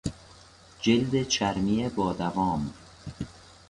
[0.81, 2.73] جلد چرمی با دوام